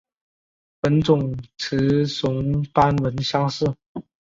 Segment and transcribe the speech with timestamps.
[0.79, 3.71] 本种雌雄斑纹相似。